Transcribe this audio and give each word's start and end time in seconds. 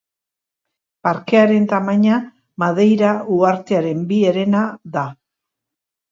Parkearen 1.07 1.67
tamaina 1.73 2.15
Madeira 2.63 3.11
uhartearen 3.35 4.01
bi 4.13 4.17
herena 4.31 4.63
da. 4.97 5.05